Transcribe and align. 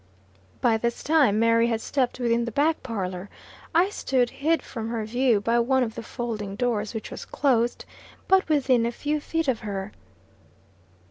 By 0.61 0.77
this 0.77 1.03
time 1.03 1.37
Mary 1.37 1.67
had 1.67 1.79
stepped 1.79 2.19
within 2.19 2.45
the 2.45 2.51
back 2.51 2.81
parlor. 2.81 3.29
I 3.75 3.91
stood, 3.91 4.31
hid 4.31 4.63
from 4.63 4.89
her 4.89 5.05
view, 5.05 5.39
by 5.39 5.59
one 5.59 5.83
of 5.83 5.93
the 5.93 6.01
folding 6.01 6.55
doors, 6.55 6.95
which 6.95 7.11
was 7.11 7.23
closed, 7.23 7.85
but 8.27 8.49
within 8.49 8.87
a 8.87 8.91
few 8.91 9.19
feet 9.19 9.47
of 9.47 9.59
her. 9.59 9.91